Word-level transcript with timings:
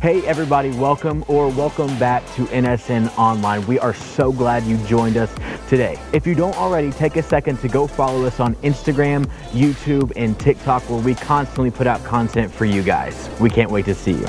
Hey, 0.00 0.24
everybody, 0.28 0.70
welcome 0.70 1.24
or 1.26 1.48
welcome 1.48 1.98
back 1.98 2.24
to 2.34 2.44
NSN 2.46 3.18
Online. 3.18 3.66
We 3.66 3.80
are 3.80 3.92
so 3.92 4.30
glad 4.30 4.62
you 4.62 4.76
joined 4.86 5.16
us 5.16 5.28
today. 5.68 5.98
If 6.12 6.24
you 6.24 6.36
don't 6.36 6.56
already, 6.56 6.92
take 6.92 7.16
a 7.16 7.22
second 7.22 7.56
to 7.62 7.68
go 7.68 7.88
follow 7.88 8.24
us 8.24 8.38
on 8.38 8.54
Instagram, 8.56 9.26
YouTube, 9.50 10.12
and 10.14 10.38
TikTok, 10.38 10.88
where 10.88 11.00
we 11.00 11.16
constantly 11.16 11.72
put 11.72 11.88
out 11.88 12.04
content 12.04 12.52
for 12.52 12.64
you 12.64 12.84
guys. 12.84 13.28
We 13.40 13.50
can't 13.50 13.72
wait 13.72 13.86
to 13.86 13.94
see 13.94 14.12
you. 14.12 14.26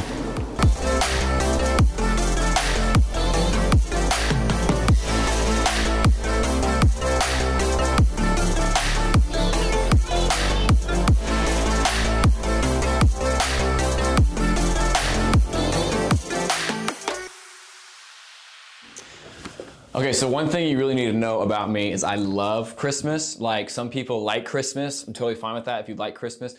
Okay, 19.99 20.13
so 20.13 20.29
one 20.29 20.47
thing 20.47 20.69
you 20.69 20.77
really 20.77 20.95
need 20.95 21.07
to 21.07 21.17
know 21.17 21.41
about 21.41 21.69
me 21.69 21.91
is 21.91 22.05
I 22.05 22.15
love 22.15 22.77
Christmas. 22.77 23.37
Like 23.37 23.69
some 23.69 23.89
people 23.89 24.23
like 24.23 24.45
Christmas. 24.45 25.05
I'm 25.05 25.13
totally 25.13 25.35
fine 25.35 25.55
with 25.55 25.65
that 25.65 25.81
if 25.81 25.89
you 25.89 25.95
like 25.95 26.15
Christmas. 26.15 26.55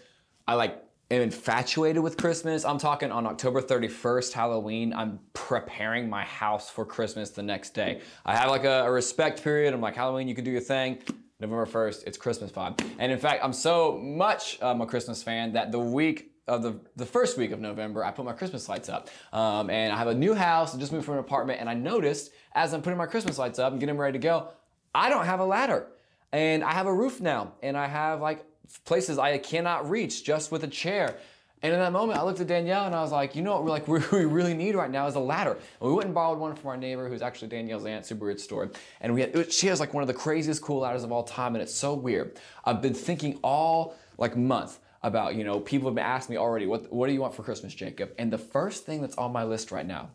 I 0.47 0.53
like 0.53 0.85
am 1.11 1.23
infatuated 1.23 2.03
with 2.03 2.19
Christmas. 2.19 2.67
I'm 2.67 2.77
talking 2.77 3.11
on 3.11 3.27
October 3.27 3.63
31st, 3.63 4.35
Halloween. 4.35 4.93
I'm 4.93 5.21
preparing 5.33 6.11
my 6.11 6.23
house 6.23 6.69
for 6.69 6.85
Christmas 6.85 7.31
the 7.31 7.43
next 7.43 7.71
day. 7.71 8.03
I 8.27 8.37
have 8.37 8.51
like 8.51 8.65
a, 8.65 8.83
a 8.85 8.91
respect 8.91 9.43
period. 9.43 9.73
I'm 9.73 9.81
like, 9.81 9.97
Halloween, 9.97 10.29
you 10.29 10.35
can 10.35 10.45
do 10.45 10.51
your 10.51 10.61
thing. 10.61 10.99
November 11.41 11.65
1st, 11.65 12.05
it's 12.07 12.19
Christmas 12.19 12.53
vibe. 12.53 12.79
And 12.99 13.11
in 13.11 13.19
fact, 13.19 13.43
I'm 13.43 13.55
so 13.55 13.97
much 13.97 14.61
um, 14.61 14.83
a 14.83 14.87
Christmas 14.87 15.23
fan 15.23 15.55
that 15.55 15.73
the 15.73 15.79
week 15.79 16.30
of 16.51 16.63
the, 16.63 16.81
the 16.97 17.07
first 17.07 17.39
week 17.39 17.53
of 17.53 17.61
November, 17.61 18.05
I 18.05 18.11
put 18.11 18.25
my 18.25 18.33
Christmas 18.33 18.69
lights 18.69 18.89
up. 18.89 19.09
Um, 19.33 19.71
and 19.71 19.93
I 19.93 19.97
have 19.97 20.09
a 20.09 20.15
new 20.15 20.35
house, 20.35 20.75
I 20.75 20.79
just 20.79 20.93
moved 20.93 21.07
from 21.07 21.15
an 21.15 21.21
apartment, 21.21 21.61
and 21.61 21.71
I 21.71 21.75
noticed 21.75 22.33
as 22.55 22.75
I'm 22.75 22.83
putting 22.83 22.99
my 22.99 23.07
Christmas 23.07 23.39
lights 23.39 23.59
up 23.59 23.73
and 23.73 23.81
getting 23.81 23.95
them 23.95 24.01
ready 24.01 24.19
to 24.19 24.23
go, 24.23 24.49
I 24.95 25.09
don't 25.09 25.25
have 25.25 25.41
a 25.41 25.45
ladder. 25.45 25.87
And 26.33 26.63
I 26.65 26.73
have 26.73 26.87
a 26.87 26.95
roof 26.95 27.21
now, 27.21 27.53
and 27.63 27.77
I 27.77 27.87
have 27.87 28.21
like 28.21 28.45
places 28.85 29.19
I 29.19 29.39
cannot 29.39 29.89
reach 29.89 30.25
just 30.25 30.53
with 30.53 30.65
a 30.65 30.69
chair. 30.69 31.17
And 31.63 31.75
in 31.75 31.79
that 31.79 31.93
moment, 31.93 32.19
I 32.19 32.23
looked 32.23 32.41
at 32.41 32.47
Danielle 32.47 32.87
and 32.87 32.95
I 32.95 33.03
was 33.03 33.13
like, 33.13 33.37
you 33.37 33.43
know 33.43 33.53
what 33.53 33.65
we're 33.65 33.71
like 33.71 34.13
we 34.13 34.25
really 34.25 34.55
need 34.55 34.75
right 34.75 34.91
now 34.91 35.07
is 35.07 35.15
a 35.15 35.21
ladder. 35.21 35.53
And 35.53 35.91
we 35.91 35.93
went 35.93 36.07
and 36.07 36.15
borrowed 36.15 36.39
one 36.39 36.55
from 36.57 36.71
our 36.71 36.77
neighbor 36.77 37.09
who's 37.09 37.21
actually 37.21 37.49
Danielle's 37.49 37.85
aunt, 37.85 38.07
super 38.07 38.25
weird 38.25 38.41
store. 38.41 38.71
And 39.03 39.13
we 39.13 39.21
had, 39.21 39.53
she 39.53 39.67
has 39.67 39.79
like 39.79 39.93
one 39.93 40.03
of 40.03 40.09
the 40.09 40.15
craziest 40.15 40.63
cool 40.63 40.81
ladders 40.81 41.05
of 41.05 41.13
all 41.13 41.23
time, 41.23 41.55
and 41.55 41.63
it's 41.63 41.75
so 41.75 41.95
weird. 41.95 42.39
I've 42.65 42.81
been 42.81 42.95
thinking 42.95 43.39
all 43.43 43.95
like 44.17 44.37
month 44.37 44.79
about, 45.03 45.35
you 45.35 45.45
know, 45.45 45.61
people 45.61 45.89
have 45.89 45.95
been 45.95 46.05
asking 46.05 46.35
me 46.35 46.39
already, 46.39 46.67
what, 46.67 46.93
what 46.93 47.07
do 47.07 47.13
you 47.13 47.21
want 47.21 47.35
for 47.35 47.43
Christmas, 47.43 47.75
Jacob? 47.75 48.13
And 48.19 48.33
the 48.33 48.39
first 48.39 48.85
thing 48.85 49.01
that's 49.01 49.17
on 49.17 49.33
my 49.33 49.45
list 49.45 49.73
right 49.73 49.87
now 49.87 50.11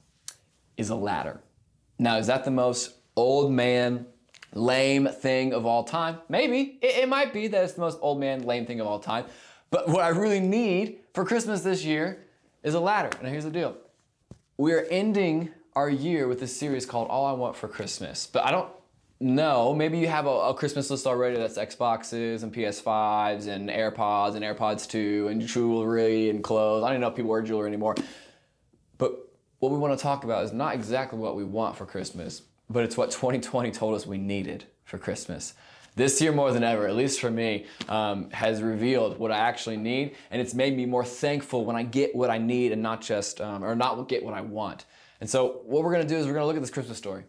is 0.78 0.90
a 0.90 0.96
ladder. 0.96 1.42
Now, 1.98 2.18
is 2.18 2.28
that 2.28 2.46
the 2.46 2.52
most 2.52 2.94
old 3.16 3.52
man, 3.52 4.06
lame 4.54 5.08
thing 5.08 5.54
of 5.54 5.66
all 5.66 5.84
time? 5.84 6.20
Maybe. 6.30 6.78
It, 6.82 6.98
it 6.98 7.10
might 7.10 7.34
be 7.34 7.48
that 7.48 7.64
it's 7.64 7.74
the 7.74 7.82
most 7.82 7.98
old 8.02 8.20
man, 8.20 8.44
lame 8.44 8.66
thing 8.66 8.80
of 8.80 8.88
all 8.88 9.00
time. 9.00 9.26
But 9.72 9.88
what 9.90 10.04
I 10.04 10.10
really 10.10 10.40
need 10.40 11.00
for 11.14 11.26
Christmas 11.26 11.62
this 11.62 11.84
year 11.84 12.26
is 12.64 12.74
a 12.74 12.80
ladder. 12.80 13.10
And 13.20 13.28
here's 13.28 13.44
the 13.46 13.52
deal 13.52 13.76
we 14.58 14.74
are 14.74 14.86
ending 14.92 15.50
our 15.76 15.90
year 15.90 16.28
with 16.28 16.42
a 16.42 16.48
series 16.48 16.86
called 16.86 17.10
All 17.10 17.26
I 17.26 17.34
Want 17.34 17.56
for 17.56 17.68
Christmas. 17.68 18.28
But 18.28 18.46
I 18.46 18.52
don't 18.52 18.70
no, 19.26 19.74
maybe 19.74 19.98
you 19.98 20.08
have 20.08 20.28
a, 20.28 20.30
a, 20.30 20.54
Christmas 20.54 20.92
list 20.92 21.08
already 21.08 21.36
that's 21.36 21.58
Xboxes 21.58 22.44
and 22.44 22.54
PS5s 22.54 23.48
and 23.48 23.70
AirPods 23.70 24.36
and 24.36 24.46
AirPods 24.46 24.88
2 24.88 25.30
and 25.30 25.42
jewelry 25.42 26.30
and 26.30 26.44
clothes. 26.44 26.84
I 26.84 26.90
don't 26.90 26.98
even 26.98 27.02
know 27.02 27.08
if 27.08 27.16
people 27.16 27.32
wear 27.32 27.42
jewelry 27.42 27.68
anymore. 27.68 27.96
But 29.00 29.18
what 29.58 29.72
we 29.72 29.80
want 29.80 29.98
to 29.98 30.04
talk 30.04 30.26
about 30.26 30.44
is 30.44 30.54
not 30.54 30.76
exactly 30.76 31.18
what 31.18 31.36
we 31.36 31.44
want 31.44 31.76
for 31.76 31.88
Christmas, 31.88 32.44
but 32.70 32.84
it's 32.84 32.98
what 32.98 33.10
2020 33.10 33.72
told 33.72 33.96
us 33.96 34.06
we 34.06 34.20
needed 34.20 34.66
for 34.84 35.00
Christmas. 35.00 35.56
This 35.96 36.22
year, 36.22 36.32
more 36.32 36.52
than 36.52 36.64
ever, 36.64 36.88
at 36.88 36.96
least 36.96 37.20
for 37.20 37.32
me, 37.32 37.66
um, 37.90 38.30
has 38.30 38.62
revealed 38.62 39.18
what 39.18 39.32
I 39.32 39.40
actually 39.40 39.78
need, 39.78 40.16
and 40.30 40.40
it's 40.40 40.54
made 40.54 40.78
me 40.78 40.86
more 40.86 41.04
thankful 41.04 41.66
when 41.66 41.76
I 41.76 41.82
get 41.82 42.14
what 42.14 42.30
I 42.30 42.38
need 42.38 42.74
and 42.74 42.84
not 42.84 43.02
just, 43.02 43.42
um, 43.42 43.64
or 43.64 43.76
not 43.76 44.08
get 44.08 44.24
what 44.24 44.36
I 44.36 44.42
want. 44.42 44.86
And 45.20 45.28
so, 45.28 45.62
what 45.66 45.84
we're 45.84 45.94
going 45.94 46.08
to 46.08 46.14
do 46.14 46.20
is 46.20 46.28
we're 46.28 46.34
going 46.34 46.44
to 46.44 46.48
look 46.48 46.58
at 46.58 46.62
this 46.62 46.70
Christmas 46.70 47.00
story 47.00 47.24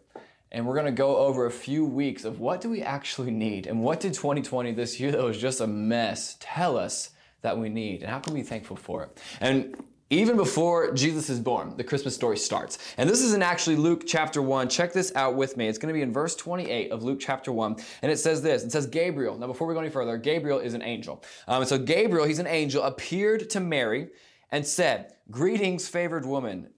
and 0.53 0.67
we're 0.67 0.75
going 0.75 0.87
to 0.87 0.93
go 0.93 1.17
over 1.17 1.47
a 1.47 1.51
few 1.51 1.85
weeks 1.85 2.25
of 2.25 2.41
what 2.41 2.61
do 2.61 2.71
we 2.71 2.83
actually 2.83 3.31
need 3.31 3.67
and 3.67 3.83
what 3.83 4.01
did 4.01 4.15
2020 4.15 4.73
this 4.73 5.01
year 5.01 5.11
that 5.13 5.23
was 5.23 5.39
just 5.39 5.61
a 5.61 5.67
mess 5.67 6.37
tell 6.41 6.77
us 6.77 7.11
that 7.43 7.59
we 7.59 7.69
need 7.69 8.03
and 8.03 8.11
how 8.11 8.19
can 8.19 8.35
we 8.35 8.41
be 8.41 8.47
thankful 8.47 8.77
for 8.77 9.03
it 9.03 9.21
and 9.41 9.77
even 10.09 10.37
before 10.37 10.93
Jesus 10.93 11.29
is 11.29 11.41
born, 11.41 11.77
the 11.77 11.83
Christmas 11.83 12.15
story 12.15 12.39
starts. 12.39 12.79
And 12.97 13.11
this 13.11 13.21
is 13.21 13.35
in 13.35 13.43
actually 13.43 13.75
Luke 13.75 14.05
chapter 14.07 14.41
1. 14.41 14.69
Check 14.69 14.93
this 14.93 15.13
out 15.17 15.35
with 15.35 15.57
me. 15.57 15.67
It's 15.67 15.79
going 15.79 15.93
to 15.93 15.99
be 15.99 16.03
in 16.03 16.13
verse 16.13 16.37
28 16.37 16.93
of 16.93 17.03
Luke 17.03 17.19
chapter 17.19 17.51
1. 17.51 17.77
And 18.03 18.13
it 18.13 18.19
says 18.19 18.41
this 18.41 18.63
It 18.63 18.71
says, 18.71 18.87
Gabriel. 18.87 19.37
Now, 19.37 19.49
before 19.49 19.67
we 19.67 19.75
go 19.75 19.81
any 19.81 19.91
further, 19.91 20.17
Gabriel 20.17 20.61
is 20.61 20.75
an 20.75 20.83
angel. 20.83 21.25
Um, 21.49 21.65
so, 21.65 21.77
Gabriel, 21.77 22.25
he's 22.25 22.39
an 22.39 22.47
angel, 22.47 22.85
appeared 22.85 23.51
to 23.51 23.59
Mary 23.59 24.11
and 24.53 24.65
said, 24.65 25.15
Greetings, 25.29 25.89
favored 25.89 26.25
woman. 26.25 26.69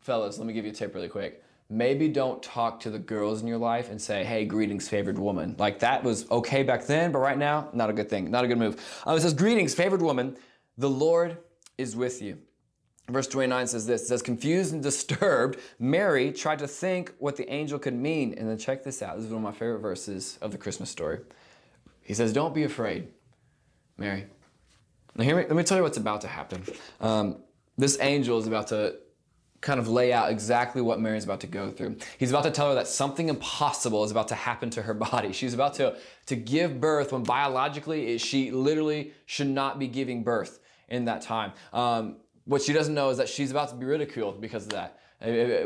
Fellas, 0.00 0.38
let 0.38 0.46
me 0.46 0.54
give 0.54 0.64
you 0.64 0.70
a 0.70 0.74
tip 0.74 0.94
really 0.94 1.08
quick 1.08 1.43
maybe 1.70 2.08
don't 2.08 2.42
talk 2.42 2.80
to 2.80 2.90
the 2.90 2.98
girls 2.98 3.40
in 3.40 3.48
your 3.48 3.58
life 3.58 3.90
and 3.90 4.00
say, 4.00 4.24
hey, 4.24 4.44
greetings, 4.44 4.88
favored 4.88 5.18
woman. 5.18 5.56
Like 5.58 5.78
that 5.80 6.04
was 6.04 6.30
okay 6.30 6.62
back 6.62 6.86
then, 6.86 7.10
but 7.10 7.20
right 7.20 7.38
now, 7.38 7.68
not 7.72 7.90
a 7.90 7.92
good 7.92 8.10
thing, 8.10 8.30
not 8.30 8.44
a 8.44 8.48
good 8.48 8.58
move. 8.58 9.02
Um, 9.06 9.16
it 9.16 9.20
says, 9.20 9.34
greetings, 9.34 9.74
favored 9.74 10.02
woman, 10.02 10.36
the 10.76 10.90
Lord 10.90 11.38
is 11.78 11.96
with 11.96 12.20
you. 12.20 12.38
Verse 13.08 13.26
29 13.26 13.66
says 13.66 13.86
this, 13.86 14.02
it 14.02 14.06
says, 14.06 14.22
confused 14.22 14.72
and 14.72 14.82
disturbed, 14.82 15.58
Mary 15.78 16.32
tried 16.32 16.58
to 16.60 16.68
think 16.68 17.12
what 17.18 17.36
the 17.36 17.50
angel 17.52 17.78
could 17.78 17.94
mean. 17.94 18.34
And 18.34 18.48
then 18.48 18.56
check 18.56 18.82
this 18.82 19.02
out. 19.02 19.16
This 19.16 19.26
is 19.26 19.30
one 19.30 19.44
of 19.44 19.44
my 19.44 19.52
favorite 19.52 19.80
verses 19.80 20.38
of 20.40 20.52
the 20.52 20.58
Christmas 20.58 20.88
story. 20.90 21.20
He 22.02 22.14
says, 22.14 22.32
don't 22.32 22.54
be 22.54 22.64
afraid, 22.64 23.08
Mary. 23.98 24.26
Now, 25.16 25.24
hear 25.24 25.36
me, 25.36 25.42
let 25.42 25.54
me 25.54 25.62
tell 25.62 25.76
you 25.76 25.82
what's 25.82 25.98
about 25.98 26.22
to 26.22 26.28
happen. 26.28 26.62
Um, 27.00 27.38
this 27.76 27.98
angel 28.00 28.38
is 28.38 28.46
about 28.46 28.68
to 28.68 28.96
kind 29.64 29.80
of 29.80 29.88
lay 29.88 30.12
out 30.12 30.30
exactly 30.30 30.82
what 30.82 31.00
Mary's 31.00 31.24
about 31.24 31.40
to 31.40 31.46
go 31.46 31.70
through. 31.70 31.96
He's 32.18 32.30
about 32.30 32.44
to 32.44 32.50
tell 32.50 32.68
her 32.68 32.74
that 32.74 32.86
something 32.86 33.30
impossible 33.30 34.04
is 34.04 34.10
about 34.10 34.28
to 34.28 34.34
happen 34.34 34.68
to 34.70 34.82
her 34.82 34.94
body. 35.10 35.32
She's 35.32 35.54
about 35.54 35.74
to, 35.74 35.96
to 36.26 36.36
give 36.36 36.80
birth 36.80 37.12
when 37.12 37.22
biologically 37.22 38.18
she 38.18 38.50
literally 38.50 39.12
should 39.24 39.48
not 39.48 39.78
be 39.78 39.88
giving 39.88 40.22
birth 40.22 40.60
in 40.88 41.06
that 41.06 41.22
time. 41.22 41.52
Um, 41.72 42.16
what 42.44 42.60
she 42.60 42.74
doesn't 42.74 42.92
know 42.92 43.08
is 43.08 43.16
that 43.16 43.28
she's 43.28 43.50
about 43.50 43.70
to 43.70 43.74
be 43.74 43.86
ridiculed 43.86 44.40
because 44.40 44.64
of 44.64 44.72
that. 44.72 44.98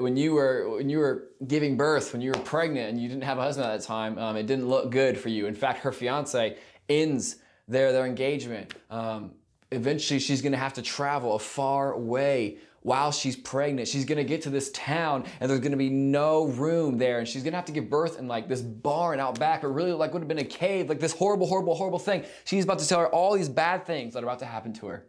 When 0.01 0.17
you 0.17 0.35
were 0.35 0.77
when 0.77 0.89
you 0.89 0.99
were 0.99 1.31
giving 1.49 1.77
birth, 1.77 2.13
when 2.13 2.23
you 2.23 2.31
were 2.31 2.39
pregnant 2.39 2.91
and 2.91 3.03
you 3.03 3.09
didn't 3.09 3.25
have 3.25 3.39
a 3.39 3.43
husband 3.43 3.67
at 3.67 3.81
that 3.81 3.85
time, 3.85 4.17
um, 4.17 4.37
it 4.37 4.47
didn't 4.47 4.69
look 4.69 4.93
good 4.93 5.19
for 5.19 5.31
you. 5.31 5.47
In 5.47 5.55
fact, 5.57 5.81
her 5.81 5.91
fiance 5.91 6.57
ends 6.89 7.37
their 7.67 7.91
their 7.91 8.07
engagement. 8.07 8.73
Um, 8.89 9.33
eventually, 9.73 10.21
she's 10.21 10.43
going 10.43 10.53
to 10.53 10.59
have 10.59 10.75
to 10.75 10.83
travel 10.83 11.35
a 11.35 11.41
far 11.41 11.99
way 11.99 12.59
while 12.83 13.13
she's 13.13 13.37
pregnant. 13.37 13.89
She's 13.89 14.05
gonna 14.05 14.25
get 14.25 14.43
to 14.43 14.51
this 14.51 14.71
town 14.73 15.25
and 15.41 15.51
there's 15.51 15.61
gonna 15.61 15.77
be 15.77 15.91
no 15.91 16.47
room 16.47 16.99
there. 16.99 17.19
And 17.19 17.29
she's 17.29 17.43
gonna 17.43 17.57
have 17.57 17.67
to 17.67 17.73
give 17.73 17.91
birth 17.91 18.19
in 18.19 18.29
like 18.29 18.49
this 18.49 18.61
barn 18.61 19.21
out 19.21 19.39
back, 19.39 19.65
or 19.65 19.73
really 19.73 19.93
like 19.93 20.13
would 20.13 20.23
have 20.23 20.29
been 20.29 20.39
a 20.39 20.45
cave, 20.45 20.89
like 20.89 21.01
this 21.01 21.13
horrible, 21.13 21.47
horrible, 21.47 21.75
horrible 21.75 21.99
thing. 21.99 22.25
She's 22.45 22.65
about 22.65 22.79
to 22.79 22.89
tell 22.89 23.01
her 23.01 23.09
all 23.09 23.35
these 23.35 23.49
bad 23.49 23.87
things 23.87 24.15
that 24.15 24.23
are 24.23 24.27
about 24.27 24.39
to 24.41 24.47
happen 24.47 24.73
to 24.75 24.87
her. 24.87 25.07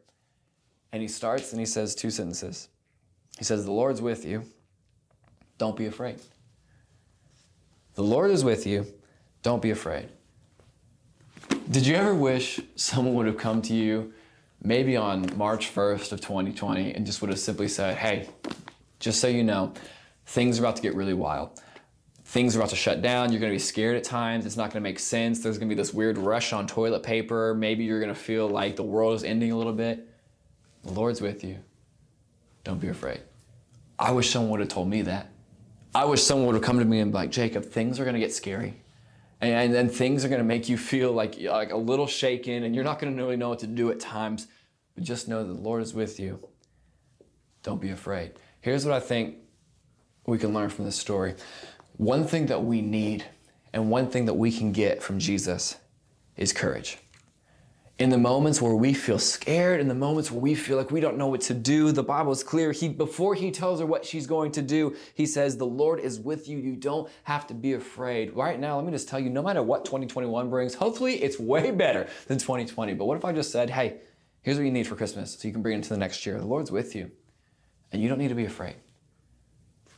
And 0.92 1.02
he 1.02 1.08
starts 1.08 1.52
and 1.52 1.60
he 1.60 1.66
says 1.66 1.96
two 1.96 2.10
sentences. 2.10 2.70
He 3.38 3.44
says, 3.44 3.66
The 3.66 3.72
Lord's 3.72 4.02
with 4.02 4.26
you. 4.26 4.44
Don't 5.58 5.76
be 5.76 5.86
afraid. 5.86 6.20
The 7.96 8.04
Lord 8.04 8.32
is 8.32 8.44
with 8.44 8.66
you. 8.66 8.88
Don't 9.44 9.62
be 9.62 9.72
afraid. 9.72 10.10
Did 11.70 11.86
you 11.86 11.96
ever 11.96 12.16
wish 12.16 12.60
someone 12.76 13.14
would 13.16 13.28
have 13.28 13.38
come 13.38 13.62
to 13.64 13.74
you 13.74 14.14
maybe 14.62 14.98
on 14.98 15.26
March 15.38 15.74
1st 15.74 16.12
of 16.12 16.22
2020 16.22 16.94
and 16.94 17.06
just 17.06 17.22
would 17.22 17.30
have 17.30 17.40
simply 17.40 17.68
said, 17.68 17.98
hey, 17.98 18.28
just 19.00 19.22
so 19.22 19.28
you 19.28 19.44
know, 19.44 19.74
things 20.26 20.60
are 20.60 20.64
about 20.64 20.76
to 20.76 20.82
get 20.82 20.96
really 20.96 21.14
wild. 21.14 21.62
Things 22.26 22.56
are 22.56 22.60
about 22.60 22.70
to 22.70 22.76
shut 22.76 23.02
down. 23.02 23.32
You're 23.32 23.40
going 23.40 23.52
to 23.52 23.56
be 23.56 23.60
scared 23.60 23.96
at 23.96 24.04
times. 24.04 24.46
It's 24.46 24.58
not 24.58 24.72
going 24.72 24.84
to 24.84 24.88
make 24.88 25.00
sense. 25.00 25.42
There's 25.42 25.58
going 25.58 25.70
to 25.70 25.76
be 25.76 25.82
this 25.82 25.94
weird 25.94 26.18
rush 26.18 26.54
on 26.54 26.68
toilet 26.68 27.02
paper. 27.02 27.56
Maybe 27.56 27.86
you're 27.86 28.00
going 28.00 28.14
to 28.14 28.20
feel 28.20 28.48
like 28.48 28.76
the 28.76 28.84
world 28.84 29.16
is 29.16 29.24
ending 29.24 29.52
a 29.52 29.58
little 29.58 29.74
bit. 29.74 30.08
The 30.84 30.92
Lord's 30.92 31.22
with 31.22 31.44
you. 31.44 31.58
Don't 32.64 32.80
be 32.80 32.90
afraid. 32.90 33.22
I 33.98 34.12
wish 34.12 34.30
someone 34.30 34.52
would 34.52 34.60
have 34.60 34.70
told 34.70 34.90
me 34.90 35.02
that. 35.04 35.30
I 35.96 36.06
wish 36.06 36.22
someone 36.22 36.46
would 36.48 36.56
have 36.56 36.64
come 36.64 36.78
to 36.78 36.86
me 36.86 37.00
and 37.00 37.12
be 37.12 37.18
like, 37.18 37.32
Jacob, 37.32 37.66
things 37.66 38.00
are 38.00 38.04
going 38.04 38.14
to 38.14 38.20
get 38.20 38.34
scary 38.34 38.76
and 39.42 39.74
then 39.74 39.90
things 39.90 40.26
are 40.26 40.30
going 40.30 40.40
to 40.40 40.46
make 40.46 40.68
you 40.68 40.78
feel 40.78 41.12
like 41.12 41.40
like 41.40 41.72
a 41.72 41.78
little 41.78 42.08
shaken 42.08 42.64
and 42.64 42.76
you're 42.76 42.84
not 42.84 43.00
going 43.00 43.16
to 43.16 43.22
really 43.22 43.38
know 43.38 43.50
what 43.50 43.60
to 43.60 43.68
do 43.68 43.90
at 43.92 44.00
times 44.00 44.48
but 44.96 45.04
just 45.04 45.28
know 45.28 45.46
that 45.46 45.54
the 45.54 45.62
lord 45.62 45.82
is 45.82 45.94
with 45.94 46.20
you. 46.20 46.46
Don't 47.64 47.82
be 47.82 47.90
afraid. 47.90 48.34
Here's 48.62 48.86
what 48.86 48.94
i 48.94 49.00
think 49.00 49.38
we 50.26 50.38
can 50.38 50.54
learn 50.54 50.70
from 50.70 50.86
this 50.86 50.98
story. 50.98 51.36
One 51.98 52.26
thing 52.26 52.46
that 52.48 52.64
we 52.64 52.82
need 52.82 53.26
and 53.74 53.90
one 53.90 54.10
thing 54.10 54.26
that 54.26 54.36
we 54.36 54.52
can 54.52 54.72
get 54.72 55.02
from 55.04 55.20
jesus 55.20 55.78
is 56.38 56.54
courage 56.54 56.98
in 58.00 58.10
the 58.10 58.18
moments 58.18 58.62
where 58.62 58.74
we 58.76 58.94
feel 58.94 59.20
scared, 59.20 59.82
in 59.82 59.90
the 59.90 59.94
moments 59.94 60.32
where 60.32 60.40
we 60.40 60.56
feel 60.56 60.78
like 60.78 60.90
we 60.90 61.02
don't 61.02 61.18
know 61.18 61.28
what 61.28 61.42
to 61.42 61.54
do, 61.54 61.92
the 61.92 62.02
Bible 62.02 62.32
is 62.32 62.44
clear. 62.44 62.72
He, 62.72 62.88
before 62.88 63.36
he 63.36 63.52
tells 63.52 63.82
her 63.82 63.86
what 63.86 64.06
she's 64.06 64.26
going 64.26 64.54
to 64.54 64.62
do, 64.62 64.96
he 65.16 65.26
says, 65.26 65.58
The 65.58 65.66
Lord 65.66 66.00
is 66.00 66.18
with 66.18 66.48
you. 66.48 66.58
You 66.58 66.78
don't 66.78 67.10
have 67.24 67.46
to 67.48 67.54
be 67.54 67.74
afraid. 67.74 68.34
Right 68.34 68.58
now, 68.58 68.78
let 68.78 68.86
me 68.86 68.92
just 68.94 69.10
tell 69.10 69.20
you, 69.20 69.30
no 69.30 69.44
matter 69.44 69.62
what 69.62 69.84
2021 69.84 70.50
brings, 70.50 70.76
hopefully 70.76 71.22
it's 71.22 71.38
way 71.38 71.72
better 71.86 72.08
than 72.28 72.38
2020. 72.38 72.94
But 72.94 73.04
what 73.04 73.18
if 73.18 73.26
I 73.26 73.34
just 73.34 73.52
said, 73.52 73.70
Hey, 73.70 73.98
here's 74.44 74.56
what 74.56 74.64
you 74.64 74.72
need 74.72 74.88
for 74.88 74.96
Christmas 74.96 75.38
so 75.38 75.46
you 75.46 75.54
can 75.54 75.62
bring 75.62 75.74
it 75.74 75.78
into 75.78 75.90
the 75.90 75.98
next 75.98 76.26
year? 76.26 76.40
The 76.40 76.48
Lord's 76.48 76.72
with 76.72 76.96
you, 76.96 77.12
and 77.92 78.02
you 78.02 78.08
don't 78.08 78.18
need 78.18 78.30
to 78.30 78.36
be 78.36 78.46
afraid. 78.46 78.76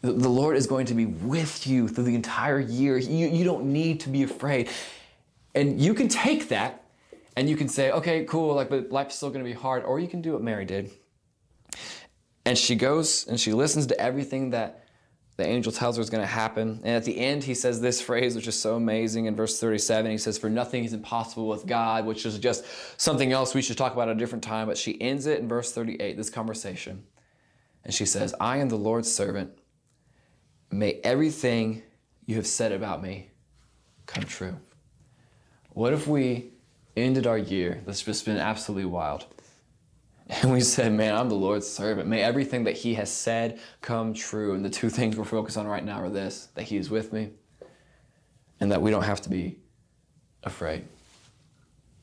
The, 0.01 0.13
the 0.13 0.29
Lord 0.29 0.57
is 0.57 0.65
going 0.65 0.87
to 0.87 0.95
be 0.95 1.05
with 1.05 1.67
you 1.67 1.87
through 1.87 2.05
the 2.05 2.15
entire 2.15 2.59
year. 2.59 2.97
You, 2.97 3.27
you 3.27 3.43
don't 3.43 3.65
need 3.65 3.99
to 3.99 4.09
be 4.09 4.23
afraid. 4.23 4.69
And 5.53 5.79
you 5.79 5.93
can 5.93 6.07
take 6.07 6.47
that 6.49 6.80
and 7.35 7.49
you 7.49 7.55
can 7.55 7.67
say, 7.67 7.91
okay, 7.91 8.25
cool, 8.25 8.55
like, 8.55 8.69
but 8.69 8.91
life's 8.91 9.15
still 9.15 9.29
gonna 9.29 9.43
be 9.43 9.53
hard. 9.53 9.83
Or 9.83 9.99
you 9.99 10.07
can 10.07 10.21
do 10.21 10.33
what 10.33 10.41
Mary 10.41 10.65
did. 10.65 10.91
And 12.45 12.57
she 12.57 12.75
goes 12.75 13.27
and 13.27 13.39
she 13.39 13.53
listens 13.53 13.87
to 13.87 13.99
everything 13.99 14.49
that 14.51 14.81
the 15.37 15.47
angel 15.47 15.71
tells 15.71 15.95
her 15.95 16.01
is 16.01 16.09
going 16.09 16.21
to 16.21 16.27
happen. 16.27 16.81
And 16.83 16.95
at 16.95 17.03
the 17.03 17.17
end, 17.17 17.43
he 17.43 17.55
says 17.55 17.81
this 17.81 18.01
phrase, 18.01 18.35
which 18.35 18.47
is 18.47 18.59
so 18.59 18.75
amazing 18.75 19.25
in 19.25 19.35
verse 19.35 19.59
37. 19.59 20.11
He 20.11 20.17
says, 20.17 20.37
For 20.37 20.49
nothing 20.49 20.83
is 20.83 20.93
impossible 20.93 21.47
with 21.47 21.65
God, 21.65 22.05
which 22.05 22.25
is 22.25 22.37
just 22.37 22.65
something 22.99 23.31
else 23.31 23.55
we 23.55 23.61
should 23.61 23.77
talk 23.77 23.93
about 23.93 24.09
at 24.09 24.15
a 24.15 24.19
different 24.19 24.43
time. 24.43 24.67
But 24.67 24.77
she 24.77 25.01
ends 25.01 25.25
it 25.25 25.39
in 25.39 25.47
verse 25.47 25.71
38, 25.71 26.15
this 26.15 26.29
conversation. 26.29 27.05
And 27.83 27.93
she 27.93 28.05
says, 28.05 28.35
I 28.39 28.57
am 28.57 28.69
the 28.69 28.77
Lord's 28.77 29.11
servant. 29.11 29.57
May 30.69 30.99
everything 31.03 31.81
you 32.25 32.35
have 32.35 32.47
said 32.47 32.71
about 32.71 33.01
me 33.01 33.29
come 34.05 34.23
true. 34.23 34.57
What 35.69 35.93
if 35.93 36.07
we 36.07 36.51
ended 36.95 37.27
our 37.27 37.37
year 37.37 37.81
that's 37.85 38.03
just 38.03 38.25
been 38.25 38.37
absolutely 38.37 38.85
wild. 38.85 39.25
And 40.27 40.51
we 40.51 40.61
said, 40.61 40.93
Man, 40.93 41.13
I'm 41.13 41.29
the 41.29 41.35
Lord's 41.35 41.67
servant. 41.67 42.07
May 42.07 42.21
everything 42.21 42.63
that 42.63 42.77
He 42.77 42.93
has 42.93 43.11
said 43.11 43.59
come 43.81 44.13
true. 44.13 44.53
And 44.53 44.63
the 44.63 44.69
two 44.69 44.89
things 44.97 45.17
we're 45.17 45.25
focused 45.25 45.57
on 45.57 45.67
right 45.67 45.83
now 45.83 46.01
are 46.01 46.09
this 46.09 46.47
that 46.55 46.63
He 46.63 46.77
is 46.77 46.89
with 46.89 47.11
me 47.11 47.31
and 48.59 48.71
that 48.71 48.81
we 48.81 48.91
don't 48.91 49.03
have 49.03 49.21
to 49.21 49.29
be 49.29 49.57
afraid. 50.43 50.85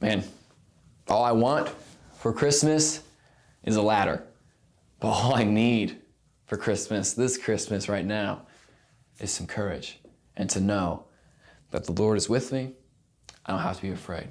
Man, 0.01 0.23
all 1.09 1.25
I 1.25 1.33
want 1.33 1.71
for 2.19 2.33
Christmas 2.33 3.03
is 3.65 3.77
a 3.77 3.83
ladder. 3.83 4.23
But 5.01 5.09
all 5.09 5.35
I 5.35 5.45
need 5.45 6.01
for 6.47 6.57
Christmas, 6.57 7.15
this 7.15 7.39
Christmas 7.39 7.89
right 7.89 8.05
now, 8.05 8.43
is 9.21 9.31
some 9.31 9.47
courage 9.47 10.01
and 10.37 10.51
to 10.51 10.61
know 10.61 11.05
that 11.71 11.85
the 11.85 11.93
Lord 11.93 12.17
is 12.17 12.29
with 12.29 12.53
me. 12.53 12.73
I 13.47 13.53
don't 13.53 13.63
have 13.63 13.77
to 13.77 13.83
be 13.83 13.91
afraid. 13.91 14.29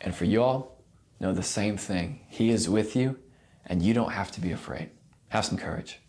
And 0.00 0.14
for 0.14 0.24
y'all, 0.24 0.82
know 1.20 1.32
the 1.32 1.42
same 1.42 1.76
thing. 1.76 2.20
He 2.28 2.50
is 2.50 2.68
with 2.68 2.96
you, 2.96 3.18
and 3.66 3.82
you 3.82 3.94
don't 3.94 4.12
have 4.12 4.30
to 4.32 4.40
be 4.40 4.52
afraid. 4.52 4.90
Have 5.28 5.44
some 5.44 5.58
courage. 5.58 6.00